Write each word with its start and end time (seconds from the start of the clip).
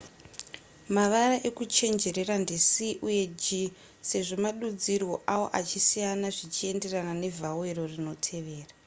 mavara 0.95 1.35
ekuchenjerera 1.49 2.35
ndi 2.43 2.57
c 2.69 2.71
uye 3.07 3.23
g 3.41 3.45
sezvo 4.09 4.35
madudzirwo 4.43 5.15
awo 5.33 5.45
achisiyana 5.59 6.27
zvienderana 6.37 7.13
nevhawero 7.23 7.83
rinotevera 7.91 8.73